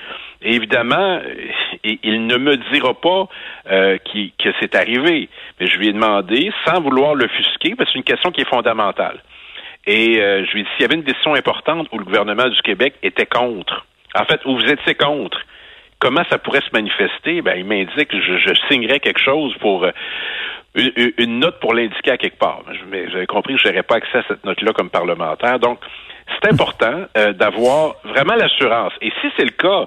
évidemment, 0.45 1.21
il 1.85 2.27
ne 2.27 2.37
me 2.37 2.57
dira 2.73 2.95
pas 2.95 3.29
euh, 3.71 3.99
que 3.99 4.49
c'est 4.61 4.75
arrivé, 4.75 5.29
mais 5.63 5.69
je 5.69 5.79
lui 5.79 5.89
ai 5.89 5.93
demandé, 5.93 6.51
sans 6.67 6.81
vouloir 6.81 7.15
le 7.15 7.29
fusquer, 7.29 7.77
parce 7.77 7.89
que 7.89 7.93
c'est 7.93 7.99
une 7.99 8.05
question 8.05 8.33
qui 8.33 8.41
est 8.41 8.49
fondamentale. 8.49 9.23
Et 9.87 10.21
euh, 10.21 10.45
je 10.45 10.53
lui 10.53 10.61
ai 10.61 10.63
dit, 10.65 10.69
s'il 10.73 10.83
y 10.83 10.85
avait 10.85 10.97
une 10.97 11.05
décision 11.05 11.35
importante 11.35 11.87
où 11.93 11.99
le 11.99 12.05
gouvernement 12.05 12.49
du 12.49 12.61
Québec 12.63 12.95
était 13.05 13.27
contre, 13.27 13.87
en 14.17 14.25
fait, 14.25 14.45
où 14.45 14.57
vous 14.57 14.67
étiez 14.67 14.97
contre, 14.97 15.39
comment 16.01 16.25
ça 16.29 16.39
pourrait 16.39 16.63
se 16.63 16.71
manifester? 16.73 17.43
Ben, 17.43 17.55
il 17.57 17.65
m'indique 17.65 18.09
que 18.09 18.21
je, 18.21 18.39
je, 18.39 18.55
signerais 18.69 18.99
quelque 18.99 19.21
chose 19.21 19.55
pour 19.61 19.85
euh, 19.85 19.93
une, 21.19 21.39
note 21.39 21.61
pour 21.61 21.75
l'indiquer 21.75 22.11
à 22.11 22.17
quelque 22.17 22.39
part. 22.39 22.63
Mais 22.91 23.09
j'avais 23.09 23.27
compris 23.27 23.55
que 23.55 23.61
je 23.61 23.69
n'aurais 23.69 23.85
pas 23.85 23.97
accès 23.97 24.19
à 24.19 24.25
cette 24.27 24.45
note-là 24.45 24.73
comme 24.73 24.91
parlementaire. 24.91 25.61
Donc, 25.61 25.79
c'est 26.43 26.51
important 26.51 27.05
d'avoir 27.39 27.95
vraiment 28.05 28.35
l'assurance. 28.35 28.93
Et 29.01 29.13
si 29.21 29.29
c'est 29.37 29.45
le 29.45 29.51
cas, 29.51 29.87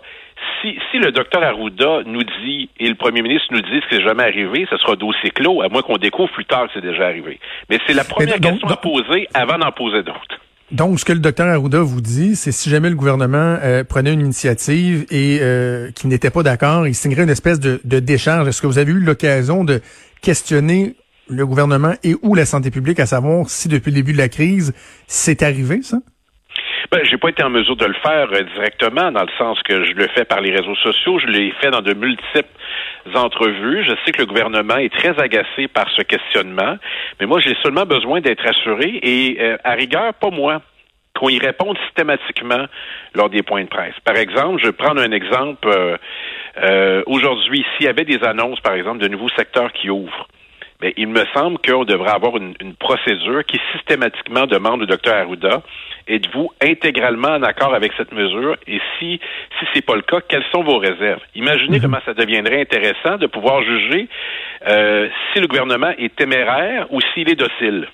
si, 0.61 0.77
si 0.91 0.99
le 0.99 1.11
docteur 1.11 1.43
Arruda 1.43 2.03
nous 2.05 2.23
dit 2.43 2.69
et 2.79 2.87
le 2.87 2.95
premier 2.95 3.21
ministre 3.21 3.47
nous 3.51 3.61
dit 3.61 3.79
que 3.81 3.85
c'est 3.89 4.03
jamais 4.03 4.23
arrivé, 4.23 4.67
ce 4.69 4.77
sera 4.77 4.95
dossier 4.95 5.31
clos, 5.31 5.61
à 5.61 5.69
moins 5.69 5.81
qu'on 5.81 5.97
découvre 5.97 6.31
plus 6.31 6.45
tard 6.45 6.67
que 6.67 6.71
c'est 6.73 6.81
déjà 6.81 7.05
arrivé. 7.05 7.39
Mais 7.69 7.79
c'est 7.87 7.93
la 7.93 8.03
première 8.03 8.39
question 8.39 8.67
à 8.67 8.77
poser 8.77 9.27
avant 9.33 9.57
d'en 9.57 9.71
poser 9.71 10.03
d'autres. 10.03 10.39
Donc, 10.71 10.99
ce 10.99 11.05
que 11.05 11.13
le 11.13 11.19
docteur 11.19 11.47
Arruda 11.47 11.79
vous 11.81 12.01
dit, 12.01 12.35
c'est 12.35 12.51
si 12.51 12.71
jamais 12.71 12.89
le 12.89 12.95
gouvernement 12.95 13.57
euh, 13.61 13.83
prenait 13.83 14.11
une 14.11 14.21
initiative 14.21 15.05
et 15.11 15.37
euh, 15.41 15.91
qu'il 15.91 16.09
n'était 16.09 16.31
pas 16.31 16.41
d'accord, 16.41 16.87
il 16.87 16.95
signerait 16.95 17.23
une 17.23 17.29
espèce 17.29 17.59
de, 17.59 17.79
de 17.83 17.99
décharge. 17.99 18.47
Est-ce 18.47 18.63
que 18.63 18.67
vous 18.67 18.79
avez 18.79 18.91
eu 18.91 18.99
l'occasion 18.99 19.63
de 19.63 19.81
questionner 20.21 20.95
le 21.29 21.45
gouvernement 21.45 21.93
et 22.03 22.15
ou 22.23 22.33
la 22.33 22.45
santé 22.45 22.71
publique 22.71 22.99
à 22.99 23.05
savoir 23.05 23.47
si 23.47 23.67
depuis 23.67 23.91
le 23.91 23.95
début 23.95 24.13
de 24.13 24.17
la 24.17 24.29
crise, 24.29 24.73
c'est 25.07 25.43
arrivé, 25.43 25.81
ça? 25.83 25.97
Ben, 26.91 27.03
j'ai 27.03 27.17
pas 27.17 27.29
été 27.29 27.43
en 27.43 27.49
mesure 27.49 27.75
de 27.75 27.85
le 27.85 27.95
faire 27.95 28.27
euh, 28.31 28.43
directement, 28.55 29.11
dans 29.11 29.23
le 29.23 29.31
sens 29.37 29.61
que 29.63 29.85
je 29.85 29.93
le 29.93 30.07
fais 30.09 30.25
par 30.25 30.41
les 30.41 30.51
réseaux 30.51 30.75
sociaux, 30.75 31.19
je 31.19 31.27
l'ai 31.27 31.51
fait 31.61 31.71
dans 31.71 31.81
de 31.81 31.93
multiples 31.93 32.49
entrevues. 33.15 33.83
Je 33.83 33.95
sais 34.05 34.11
que 34.11 34.21
le 34.21 34.27
gouvernement 34.27 34.77
est 34.77 34.93
très 34.93 35.19
agacé 35.19 35.67
par 35.67 35.89
ce 35.95 36.03
questionnement, 36.03 36.77
mais 37.19 37.25
moi, 37.25 37.39
j'ai 37.39 37.55
seulement 37.63 37.85
besoin 37.85 38.21
d'être 38.21 38.45
assuré 38.45 38.99
et, 39.01 39.37
euh, 39.39 39.57
à 39.63 39.71
rigueur, 39.71 40.13
pas 40.13 40.29
moi 40.29 40.61
qu'on 41.17 41.29
y 41.29 41.39
réponde 41.39 41.77
systématiquement 41.85 42.65
lors 43.13 43.29
des 43.29 43.41
points 43.41 43.63
de 43.63 43.69
presse. 43.69 43.95
Par 44.03 44.17
exemple, 44.17 44.59
je 44.61 44.67
vais 44.67 44.73
prendre 44.73 45.01
un 45.01 45.11
exemple. 45.11 45.69
Euh, 46.57 47.03
aujourd'hui, 47.07 47.65
s'il 47.75 47.85
y 47.85 47.89
avait 47.89 48.03
des 48.03 48.21
annonces, 48.23 48.59
par 48.59 48.73
exemple, 48.73 48.99
de 48.99 49.07
nouveaux 49.07 49.29
secteurs 49.29 49.71
qui 49.71 49.89
ouvrent, 49.89 50.27
mais 50.81 50.93
il 50.97 51.07
me 51.07 51.23
semble 51.33 51.57
qu'on 51.59 51.85
devrait 51.85 52.11
avoir 52.11 52.37
une, 52.37 52.53
procédure 52.79 53.43
qui 53.45 53.59
systématiquement 53.73 54.45
demande 54.45 54.81
au 54.81 54.85
docteur 54.85 55.15
Arruda 55.15 55.61
êtes-vous 56.07 56.51
intégralement 56.61 57.29
en 57.29 57.43
accord 57.43 57.73
avec 57.73 57.93
cette 57.97 58.11
mesure? 58.11 58.57
Et 58.67 58.79
si 58.99 59.19
si 59.59 59.65
c'est 59.73 59.85
pas 59.85 59.95
le 59.95 60.01
cas, 60.01 60.19
quelles 60.21 60.45
sont 60.53 60.63
vos 60.63 60.77
réserves? 60.77 61.21
Imaginez 61.33 61.77
mhm. 61.77 61.83
comment 61.83 61.99
ça 62.05 62.13
deviendrait 62.13 62.61
intéressant 62.61 63.17
de 63.17 63.27
pouvoir 63.27 63.63
juger 63.63 64.07
euh, 64.67 65.09
si 65.33 65.39
le 65.39 65.47
gouvernement 65.47 65.91
est 65.97 66.15
téméraire 66.15 66.87
ou 66.91 66.99
s'il 67.13 67.29
est 67.29 67.35
docile 67.35 67.87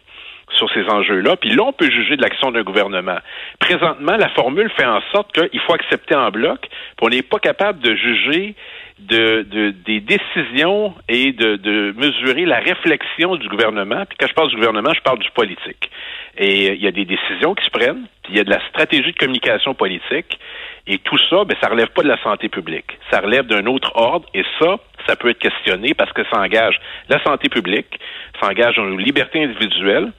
sur 0.57 0.69
ces 0.71 0.83
enjeux-là. 0.89 1.37
Puis 1.37 1.51
là, 1.51 1.63
on 1.63 1.73
peut 1.73 1.89
juger 1.89 2.17
de 2.17 2.21
l'action 2.21 2.51
d'un 2.51 2.63
gouvernement. 2.63 3.17
Présentement, 3.59 4.17
la 4.17 4.29
formule 4.29 4.69
fait 4.71 4.85
en 4.85 5.01
sorte 5.13 5.31
qu'il 5.33 5.59
faut 5.61 5.73
accepter 5.73 6.15
en 6.15 6.29
bloc, 6.29 6.59
puis 6.61 7.01
on 7.01 7.09
n'est 7.09 7.21
pas 7.21 7.39
capable 7.39 7.79
de 7.79 7.95
juger 7.95 8.55
de, 8.99 9.43
de, 9.43 9.71
des 9.85 9.99
décisions 9.99 10.93
et 11.09 11.31
de, 11.31 11.55
de 11.55 11.93
mesurer 11.97 12.45
la 12.45 12.59
réflexion 12.59 13.35
du 13.35 13.47
gouvernement. 13.47 14.05
Puis 14.05 14.17
quand 14.19 14.27
je 14.27 14.33
parle 14.33 14.49
du 14.49 14.55
gouvernement, 14.55 14.93
je 14.93 15.01
parle 15.01 15.19
du 15.19 15.29
politique. 15.31 15.89
Et 16.37 16.69
euh, 16.69 16.75
il 16.75 16.81
y 16.81 16.87
a 16.87 16.91
des 16.91 17.05
décisions 17.05 17.55
qui 17.55 17.65
se 17.65 17.69
prennent, 17.69 18.05
puis 18.23 18.33
il 18.33 18.37
y 18.37 18.39
a 18.39 18.43
de 18.43 18.49
la 18.49 18.61
stratégie 18.69 19.11
de 19.11 19.17
communication 19.17 19.73
politique. 19.73 20.39
Et 20.87 20.97
tout 20.97 21.17
ça, 21.29 21.43
ben, 21.45 21.55
ça 21.61 21.69
relève 21.69 21.89
pas 21.89 22.03
de 22.03 22.07
la 22.07 22.21
santé 22.23 22.49
publique. 22.49 22.97
Ça 23.11 23.19
relève 23.19 23.45
d'un 23.45 23.65
autre 23.65 23.91
ordre. 23.95 24.27
Et 24.33 24.43
ça, 24.59 24.77
ça 25.07 25.15
peut 25.15 25.29
être 25.29 25.39
questionné 25.39 25.93
parce 25.93 26.11
que 26.13 26.23
ça 26.31 26.39
engage 26.39 26.79
la 27.09 27.21
santé 27.23 27.49
publique, 27.49 27.99
ça 28.39 28.49
engage 28.49 28.77
nos 28.77 28.97
libertés 28.97 29.43
individuelles, 29.43 30.11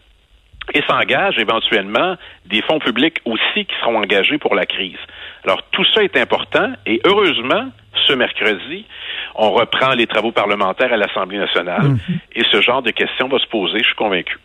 et 0.74 0.82
s'engage 0.88 1.38
éventuellement 1.38 2.16
des 2.46 2.62
fonds 2.62 2.78
publics 2.78 3.18
aussi 3.24 3.64
qui 3.64 3.74
seront 3.80 3.98
engagés 3.98 4.38
pour 4.38 4.54
la 4.54 4.66
crise. 4.66 4.98
Alors 5.44 5.62
tout 5.72 5.84
ça 5.92 6.02
est 6.02 6.16
important 6.16 6.72
et 6.86 7.00
heureusement, 7.04 7.68
ce 8.06 8.12
mercredi, 8.12 8.86
on 9.34 9.50
reprend 9.50 9.94
les 9.94 10.06
travaux 10.06 10.32
parlementaires 10.32 10.92
à 10.92 10.96
l'Assemblée 10.96 11.38
nationale 11.38 11.82
mhm. 11.82 11.98
et 12.34 12.44
ce 12.50 12.60
genre 12.60 12.82
de 12.82 12.90
questions 12.90 13.28
va 13.28 13.38
se 13.38 13.46
poser, 13.46 13.78
je 13.78 13.84
suis 13.84 13.94
convaincu. 13.94 14.38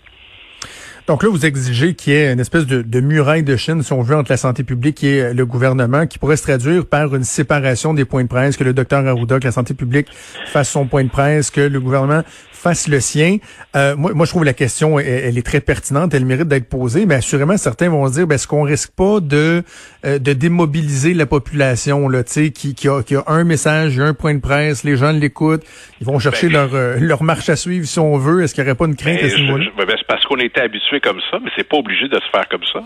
Donc 1.08 1.24
là, 1.24 1.30
vous 1.30 1.46
exigez 1.46 1.94
qu'il 1.94 2.12
y 2.12 2.16
ait 2.18 2.34
une 2.34 2.42
espèce 2.42 2.66
de, 2.66 2.82
de, 2.82 3.00
muraille 3.00 3.44
de 3.44 3.56
Chine, 3.56 3.82
si 3.82 3.94
on 3.94 4.02
veut, 4.02 4.18
entre 4.18 4.30
la 4.30 4.36
santé 4.36 4.64
publique 4.64 5.06
et 5.06 5.34
le 5.34 5.46
gouvernement, 5.46 6.06
qui 6.06 6.20
pourrait 6.20 6.36
se 6.36 6.44
traduire 6.44 6.86
par 6.86 7.16
une 7.16 7.24
séparation 7.24 7.94
des 7.94 8.04
points 8.04 8.24
de 8.24 8.28
presse, 8.28 8.58
que 8.58 8.66
le 8.66 8.74
docteur 8.74 9.08
Arruda, 9.08 9.40
que 9.40 9.46
la 9.46 9.54
santé 9.54 9.74
publique 9.74 10.08
fasse 10.48 10.70
son 10.70 10.86
point 10.86 11.06
de 11.06 11.10
presse, 11.10 11.50
que 11.50 11.62
le 11.62 11.80
gouvernement 11.80 12.24
fasse 12.52 12.88
le 12.88 13.00
sien. 13.00 13.38
Euh, 13.76 13.96
moi, 13.96 14.12
moi, 14.14 14.26
je 14.26 14.32
trouve 14.32 14.44
la 14.44 14.54
question, 14.54 15.00
elle, 15.00 15.38
est 15.38 15.46
très 15.46 15.62
pertinente, 15.62 16.14
elle 16.14 16.26
mérite 16.26 16.48
d'être 16.48 16.68
posée, 16.68 17.06
mais 17.06 17.16
assurément, 17.16 17.56
certains 17.56 17.90
vont 17.90 18.06
se 18.08 18.14
dire, 18.14 18.28
ben, 18.28 18.36
est-ce 18.36 18.48
qu'on 18.48 18.64
risque 18.64 18.92
pas 18.92 19.20
de 19.22 19.64
euh, 20.06 20.20
de 20.20 20.34
démobiliser 20.34 21.14
la 21.14 21.26
population, 21.26 22.10
là, 22.10 22.24
qui, 22.24 22.52
qui, 22.52 22.90
a, 22.90 23.04
qui 23.04 23.16
a 23.16 23.24
un 23.28 23.44
message, 23.44 24.00
un 24.00 24.14
point 24.14 24.34
de 24.34 24.42
presse, 24.42 24.84
les 24.84 24.98
gens 24.98 25.12
l'écoutent, 25.12 25.64
ils 26.02 26.08
vont 26.08 26.20
chercher 26.20 26.48
ben, 26.48 26.54
leur, 26.54 26.76
euh, 26.76 26.98
leur 27.00 27.24
marche 27.24 27.50
à 27.50 27.56
suivre 27.56 27.86
si 27.86 28.00
on 28.00 28.18
veut. 28.18 28.44
Est-ce 28.44 28.54
qu'il 28.54 28.64
n'y 28.64 28.70
aurait 28.70 28.78
pas 28.78 28.86
une 28.86 28.96
crainte 28.96 29.24
à 29.24 29.30
ce 29.30 29.40
niveau-là? 29.40 29.66
Ben, 29.78 29.86
c'est 29.90 30.08
parce 30.08 30.26
qu'on 30.26 30.38
était 30.38 30.62
habitué 30.62 30.97
comme 31.00 31.22
ça, 31.32 31.40
mais 31.42 31.50
c'est 31.56 31.68
pas 31.68 31.78
obligé 31.78 32.08
de 32.08 32.16
se 32.16 32.30
faire 32.32 32.48
comme 32.50 32.66
ça. 32.74 32.82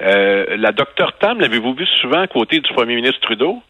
la 0.00 0.72
docteur 0.72 1.16
Tam, 1.18 1.40
l'avez-vous 1.40 1.74
vu 1.74 1.86
souvent 2.00 2.20
à 2.20 2.26
côté 2.26 2.60
du 2.60 2.72
premier 2.72 2.96
ministre 2.96 3.20
Trudeau? 3.20 3.62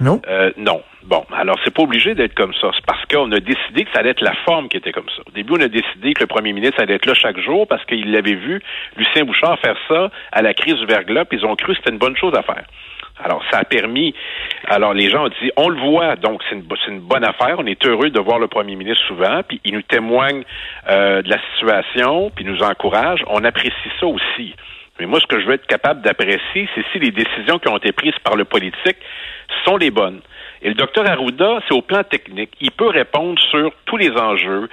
Non. 0.00 0.20
Euh, 0.28 0.52
non. 0.56 0.82
Bon, 1.04 1.24
alors 1.34 1.58
c'est 1.64 1.72
pas 1.74 1.82
obligé 1.82 2.14
d'être 2.14 2.34
comme 2.34 2.52
ça. 2.54 2.70
C'est 2.74 2.84
parce 2.84 3.04
qu'on 3.06 3.32
a 3.32 3.40
décidé 3.40 3.84
que 3.84 3.90
ça 3.92 4.00
allait 4.00 4.10
être 4.10 4.20
la 4.20 4.34
forme 4.44 4.68
qui 4.68 4.76
était 4.76 4.92
comme 4.92 5.08
ça. 5.16 5.22
Au 5.26 5.30
début, 5.30 5.54
on 5.54 5.60
a 5.60 5.68
décidé 5.68 6.12
que 6.14 6.20
le 6.20 6.26
premier 6.26 6.52
ministre 6.52 6.80
allait 6.80 6.94
être 6.94 7.06
là 7.06 7.14
chaque 7.14 7.38
jour 7.40 7.66
parce 7.66 7.84
qu'il 7.86 8.12
l'avait 8.12 8.34
vu, 8.34 8.60
Lucien 8.96 9.24
Bouchard, 9.24 9.58
faire 9.58 9.76
ça 9.88 10.10
à 10.32 10.42
la 10.42 10.54
crise 10.54 10.76
du 10.76 10.86
verglas, 10.86 11.24
puis 11.24 11.38
ils 11.38 11.46
ont 11.46 11.56
cru 11.56 11.72
que 11.72 11.78
c'était 11.78 11.90
une 11.90 11.98
bonne 11.98 12.16
chose 12.16 12.34
à 12.36 12.42
faire. 12.42 12.64
Alors, 13.22 13.42
ça 13.50 13.58
a 13.58 13.64
permis. 13.64 14.14
Alors, 14.66 14.94
les 14.94 15.10
gens 15.10 15.26
ont 15.26 15.28
dit, 15.28 15.50
on 15.56 15.68
le 15.68 15.80
voit, 15.80 16.16
donc 16.16 16.42
c'est 16.48 16.54
une, 16.54 16.64
une, 16.88 17.00
bonne 17.00 17.24
affaire. 17.24 17.56
On 17.58 17.66
est 17.66 17.84
heureux 17.86 18.10
de 18.10 18.20
voir 18.20 18.38
le 18.38 18.48
premier 18.48 18.76
ministre 18.76 19.04
souvent, 19.06 19.42
puis 19.46 19.60
il 19.64 19.74
nous 19.74 19.82
témoigne 19.82 20.44
euh, 20.88 21.22
de 21.22 21.28
la 21.28 21.38
situation, 21.52 22.30
puis 22.34 22.44
nous 22.44 22.62
encourage. 22.62 23.24
On 23.28 23.42
apprécie 23.44 23.90
ça 23.98 24.06
aussi. 24.06 24.54
Mais 25.00 25.06
moi, 25.06 25.20
ce 25.20 25.26
que 25.26 25.40
je 25.40 25.46
veux 25.46 25.54
être 25.54 25.66
capable 25.66 26.02
d'apprécier, 26.02 26.68
c'est 26.74 26.84
si 26.92 26.98
les 26.98 27.10
décisions 27.10 27.58
qui 27.58 27.68
ont 27.68 27.76
été 27.76 27.92
prises 27.92 28.18
par 28.24 28.36
le 28.36 28.44
politique 28.44 28.96
sont 29.64 29.76
les 29.76 29.90
bonnes. 29.90 30.20
Et 30.60 30.68
le 30.68 30.74
docteur 30.74 31.08
Arruda, 31.08 31.60
c'est 31.68 31.74
au 31.74 31.82
plan 31.82 32.02
technique. 32.02 32.50
Il 32.60 32.72
peut 32.72 32.88
répondre 32.88 33.38
sur 33.50 33.72
tous 33.84 33.96
les 33.96 34.10
enjeux, 34.10 34.68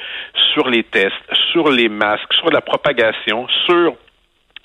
sur 0.54 0.68
les 0.68 0.84
tests, 0.84 1.14
sur 1.52 1.70
les 1.70 1.90
masques, 1.90 2.34
sur 2.34 2.50
la 2.50 2.62
propagation, 2.62 3.48
sur 3.68 3.96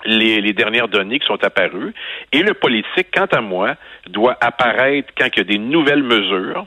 les, 0.05 0.41
les, 0.41 0.53
dernières 0.53 0.87
données 0.87 1.19
qui 1.19 1.27
sont 1.27 1.43
apparues. 1.43 1.93
Et 2.31 2.43
le 2.43 2.53
politique, 2.53 3.07
quant 3.13 3.27
à 3.31 3.41
moi, 3.41 3.75
doit 4.07 4.37
apparaître 4.41 5.09
quand 5.17 5.27
il 5.35 5.37
y 5.37 5.41
a 5.41 5.45
des 5.45 5.57
nouvelles 5.57 6.03
mesures 6.03 6.65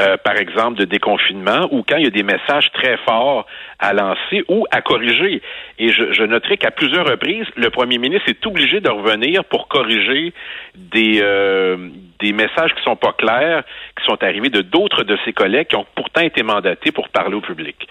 euh, 0.00 0.16
par 0.16 0.36
exemple, 0.36 0.78
de 0.78 0.86
déconfinement, 0.86 1.68
ou 1.70 1.84
quand 1.86 1.96
il 1.96 2.04
y 2.04 2.06
a 2.06 2.10
des 2.10 2.22
messages 2.22 2.70
très 2.72 2.96
forts 2.98 3.46
à 3.78 3.92
lancer 3.92 4.42
ou 4.48 4.64
à 4.70 4.80
corriger. 4.80 5.42
Et 5.78 5.90
je, 5.90 6.12
je 6.12 6.22
noterai 6.22 6.56
qu'à 6.56 6.70
plusieurs 6.70 7.06
reprises, 7.06 7.46
le 7.56 7.68
premier 7.68 7.98
ministre 7.98 8.28
est 8.28 8.46
obligé 8.46 8.80
de 8.80 8.88
revenir 8.88 9.44
pour 9.44 9.68
corriger 9.68 10.32
des, 10.74 11.20
euh, 11.20 11.90
des 12.20 12.32
messages 12.32 12.74
qui 12.74 12.82
sont 12.82 12.96
pas 12.96 13.12
clairs, 13.12 13.64
qui 13.98 14.04
sont 14.06 14.22
arrivés 14.22 14.48
de 14.48 14.62
d'autres 14.62 15.04
de 15.04 15.18
ses 15.26 15.34
collègues 15.34 15.66
qui 15.68 15.76
ont 15.76 15.86
pourtant 15.94 16.22
été 16.22 16.42
mandatés 16.42 16.90
pour 16.90 17.10
parler 17.10 17.34
au 17.34 17.42
public. 17.42 17.86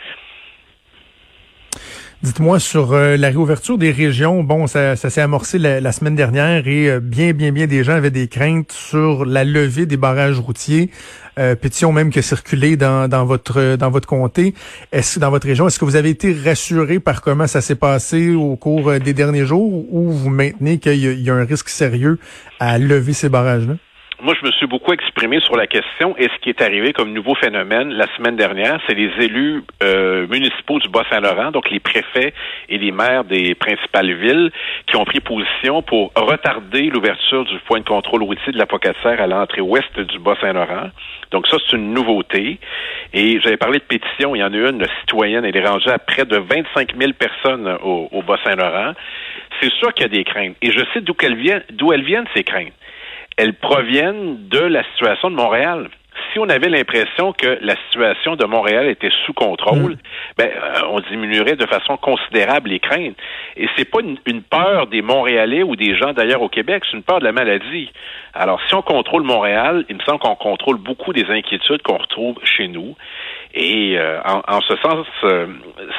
Dites-moi 2.23 2.59
sur 2.59 2.93
euh, 2.93 3.17
la 3.17 3.29
réouverture 3.29 3.79
des 3.79 3.89
régions. 3.89 4.43
Bon, 4.43 4.67
ça, 4.67 4.95
ça 4.95 5.09
s'est 5.09 5.21
amorcé 5.21 5.57
la, 5.57 5.91
semaine 5.91 6.15
dernière 6.15 6.67
et 6.67 6.87
euh, 6.87 6.99
bien, 6.99 7.33
bien, 7.33 7.51
bien 7.51 7.65
des 7.65 7.83
gens 7.83 7.93
avaient 7.93 8.11
des 8.11 8.27
craintes 8.27 8.71
sur 8.71 9.25
la 9.25 9.43
levée 9.43 9.87
des 9.87 9.97
barrages 9.97 10.37
routiers. 10.37 10.91
Euh, 11.39 11.55
pétition 11.55 11.91
même 11.91 12.11
qui 12.11 12.19
a 12.19 12.75
dans, 12.75 13.07
dans 13.07 13.25
votre 13.25 13.75
dans 13.75 13.89
votre 13.89 14.07
comté. 14.07 14.53
Est-ce 14.91 15.17
dans 15.17 15.31
votre 15.31 15.47
région, 15.47 15.65
est-ce 15.67 15.79
que 15.79 15.85
vous 15.85 15.95
avez 15.95 16.09
été 16.09 16.31
rassuré 16.45 16.99
par 16.99 17.23
comment 17.23 17.47
ça 17.47 17.59
s'est 17.59 17.73
passé 17.73 18.35
au 18.35 18.55
cours 18.55 18.99
des 18.99 19.13
derniers 19.13 19.45
jours 19.45 19.91
ou 19.91 20.11
vous 20.11 20.29
maintenez 20.29 20.77
qu'il 20.77 21.21
y, 21.23 21.29
a 21.29 21.33
un 21.33 21.45
risque 21.45 21.69
sérieux 21.69 22.19
à 22.59 22.77
lever 22.77 23.13
ces 23.13 23.29
barrages-là? 23.29 23.77
Moi, 24.23 24.35
je 24.39 24.45
me 24.45 24.51
suis 24.51 24.67
beaucoup 24.67 24.93
exprimé 24.93 25.39
sur 25.39 25.55
la 25.55 25.65
question 25.65 26.15
et 26.15 26.25
ce 26.25 26.39
qui 26.43 26.49
est 26.49 26.61
arrivé 26.61 26.93
comme 26.93 27.11
nouveau 27.11 27.33
phénomène 27.33 27.89
la 27.89 28.05
semaine 28.15 28.35
dernière, 28.35 28.79
c'est 28.85 28.93
les 28.93 29.09
élus 29.19 29.63
euh, 29.81 30.27
municipaux 30.27 30.77
du 30.77 30.89
Bas-Saint-Laurent, 30.89 31.49
donc 31.49 31.71
les 31.71 31.79
préfets 31.79 32.31
et 32.69 32.77
les 32.77 32.91
maires 32.91 33.23
des 33.23 33.55
principales 33.55 34.13
villes, 34.13 34.51
qui 34.85 34.95
ont 34.95 35.05
pris 35.05 35.21
position 35.21 35.81
pour 35.81 36.11
retarder 36.15 36.91
l'ouverture 36.91 37.45
du 37.45 37.57
point 37.65 37.79
de 37.79 37.83
contrôle 37.83 38.21
routier 38.21 38.53
de 38.53 38.59
la 38.59 38.67
Pocatière 38.67 39.19
à 39.19 39.25
l'entrée 39.25 39.61
ouest 39.61 39.99
du 39.99 40.19
Bas-Saint-Laurent. 40.19 40.91
Donc 41.31 41.47
ça, 41.47 41.57
c'est 41.65 41.75
une 41.75 41.91
nouveauté. 41.91 42.59
Et 43.13 43.39
j'avais 43.39 43.57
parlé 43.57 43.79
de 43.79 43.85
pétition, 43.85 44.35
il 44.35 44.39
y 44.39 44.43
en 44.43 44.53
a 44.53 44.69
une 44.69 44.85
citoyenne, 44.99 45.45
elle 45.45 45.57
est 45.57 45.67
rangée 45.67 45.89
à 45.89 45.97
près 45.97 46.25
de 46.25 46.37
25 46.37 46.95
000 46.95 47.13
personnes 47.13 47.75
au, 47.81 48.07
au 48.11 48.21
Bas-Saint-Laurent. 48.21 48.93
C'est 49.59 49.71
sûr 49.73 49.91
qu'il 49.95 50.03
y 50.03 50.05
a 50.05 50.09
des 50.09 50.23
craintes. 50.23 50.57
Et 50.61 50.71
je 50.71 50.81
sais 50.93 51.01
d'où 51.01 51.15
elles 51.23 51.37
viennent, 51.37 51.63
d'où 51.71 51.91
elles 51.91 52.03
viennent 52.03 52.27
ces 52.35 52.43
craintes 52.43 52.73
elles 53.41 53.55
proviennent 53.55 54.47
de 54.49 54.59
la 54.59 54.83
situation 54.91 55.31
de 55.31 55.35
Montréal. 55.35 55.89
Si 56.31 56.37
on 56.37 56.47
avait 56.47 56.69
l'impression 56.69 57.33
que 57.33 57.57
la 57.61 57.75
situation 57.85 58.35
de 58.35 58.45
Montréal 58.45 58.87
était 58.87 59.09
sous 59.25 59.33
contrôle, 59.33 59.93
mm. 59.93 59.97
ben, 60.37 60.49
euh, 60.49 60.81
on 60.91 60.99
diminuerait 60.99 61.55
de 61.55 61.65
façon 61.65 61.97
considérable 61.97 62.69
les 62.69 62.79
craintes. 62.79 63.15
Et 63.57 63.67
c'est 63.75 63.89
pas 63.89 64.01
une, 64.01 64.43
peur 64.43 64.85
des 64.85 65.01
Montréalais 65.01 65.63
ou 65.63 65.75
des 65.75 65.95
gens 65.95 66.13
d'ailleurs 66.13 66.43
au 66.43 66.49
Québec, 66.49 66.83
c'est 66.85 66.97
une 66.97 67.03
peur 67.03 67.19
de 67.19 67.23
la 67.25 67.31
maladie. 67.31 67.91
Alors, 68.35 68.61
si 68.67 68.75
on 68.75 68.83
contrôle 68.83 69.23
Montréal, 69.23 69.85
il 69.89 69.95
me 69.95 70.01
semble 70.01 70.19
qu'on 70.19 70.35
contrôle 70.35 70.77
beaucoup 70.77 71.11
des 71.11 71.25
inquiétudes 71.25 71.81
qu'on 71.81 71.97
retrouve 71.97 72.35
chez 72.43 72.67
nous. 72.67 72.95
Et 73.53 73.97
euh, 73.97 74.19
en, 74.23 74.61
ce 74.61 74.75
sens, 74.77 75.05
euh, 75.25 75.47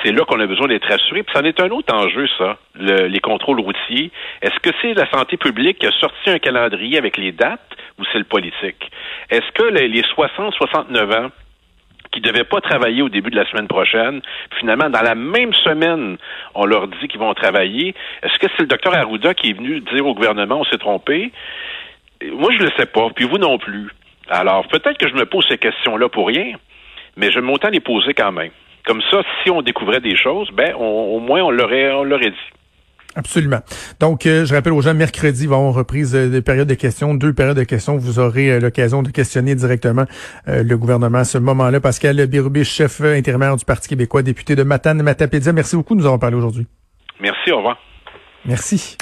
c'est 0.02 0.12
là 0.12 0.24
qu'on 0.24 0.40
a 0.40 0.46
besoin 0.46 0.68
d'être 0.68 0.88
rassuré. 0.88 1.22
Puis, 1.22 1.34
ça 1.34 1.40
en 1.40 1.44
est 1.44 1.60
un 1.60 1.70
autre 1.70 1.94
enjeu, 1.94 2.26
ça, 2.38 2.56
les 2.76 3.20
contrôles 3.20 3.60
routiers. 3.60 4.10
Est-ce 4.40 4.58
que 4.60 4.74
c'est 4.80 4.94
la 4.94 5.10
santé 5.10 5.36
publique 5.36 5.78
qui 5.78 5.86
a 5.86 5.92
sorti 5.92 6.30
un 6.30 6.38
calendrier 6.38 6.96
avec 6.96 7.18
les 7.18 7.32
dates 7.32 7.60
ou 7.98 8.04
c'est 8.10 8.18
le 8.18 8.24
politique? 8.24 8.90
Est-ce 9.28 9.52
que 9.52 9.64
les, 9.64 9.88
les 9.88 10.02
60-69 10.02 11.26
ans 11.26 11.30
qui 12.10 12.20
ne 12.20 12.26
devaient 12.26 12.44
pas 12.44 12.60
travailler 12.60 13.02
au 13.02 13.08
début 13.08 13.30
de 13.30 13.36
la 13.36 13.48
semaine 13.48 13.68
prochaine. 13.68 14.20
Finalement, 14.58 14.90
dans 14.90 15.00
la 15.00 15.14
même 15.14 15.54
semaine, 15.54 16.18
on 16.54 16.66
leur 16.66 16.86
dit 16.86 17.08
qu'ils 17.08 17.18
vont 17.18 17.32
travailler. 17.32 17.94
Est-ce 18.22 18.38
que 18.38 18.48
c'est 18.54 18.62
le 18.62 18.68
docteur 18.68 18.94
Arruda 18.94 19.32
qui 19.32 19.48
est 19.48 19.54
venu 19.54 19.80
dire 19.80 20.06
au 20.06 20.14
gouvernement 20.14 20.60
on 20.60 20.64
s'est 20.64 20.76
trompé? 20.76 21.32
Moi, 22.30 22.50
je 22.52 22.58
ne 22.58 22.64
le 22.64 22.70
sais 22.76 22.84
pas, 22.84 23.08
puis 23.16 23.24
vous 23.24 23.38
non 23.38 23.56
plus. 23.56 23.90
Alors, 24.28 24.68
peut-être 24.68 24.98
que 24.98 25.08
je 25.08 25.14
me 25.14 25.24
pose 25.24 25.46
ces 25.48 25.56
questions-là 25.56 26.10
pour 26.10 26.28
rien 26.28 26.52
mais 27.16 27.30
je 27.30 27.40
m'entends 27.40 27.70
les 27.70 27.80
poser 27.80 28.14
quand 28.14 28.32
même. 28.32 28.50
Comme 28.84 29.00
ça, 29.10 29.22
si 29.42 29.50
on 29.50 29.62
découvrait 29.62 30.00
des 30.00 30.16
choses, 30.16 30.50
ben, 30.52 30.74
au 30.74 31.20
moins, 31.20 31.42
on 31.42 31.50
l'aurait, 31.50 31.92
on 31.92 32.04
l'aurait 32.04 32.30
dit. 32.30 32.52
Absolument. 33.14 33.60
Donc, 34.00 34.24
euh, 34.24 34.46
je 34.46 34.54
rappelle 34.54 34.72
aux 34.72 34.80
gens, 34.80 34.94
mercredi, 34.94 35.46
va 35.46 35.56
avoir 35.56 35.74
reprise 35.74 36.12
des 36.12 36.40
périodes 36.42 36.68
de 36.68 36.74
questions, 36.74 37.14
deux 37.14 37.34
périodes 37.34 37.58
de 37.58 37.64
questions. 37.64 37.96
Vous 37.96 38.18
aurez 38.18 38.58
l'occasion 38.58 39.02
de 39.02 39.10
questionner 39.10 39.54
directement 39.54 40.06
le 40.46 40.74
gouvernement 40.76 41.18
à 41.18 41.24
ce 41.24 41.38
moment-là. 41.38 41.78
Pascal 41.78 42.26
Bérubé, 42.26 42.64
chef 42.64 43.02
intérimaire 43.02 43.56
du 43.56 43.64
Parti 43.64 43.90
québécois, 43.90 44.22
député 44.22 44.56
de 44.56 44.62
Matane-Matapédia. 44.62 45.52
Merci 45.52 45.76
beaucoup 45.76 45.94
de 45.94 46.00
nous 46.00 46.06
avoir 46.06 46.20
parlé 46.20 46.36
aujourd'hui. 46.36 46.66
Merci, 47.20 47.52
au 47.52 47.58
revoir. 47.58 47.78
Merci. 48.46 48.96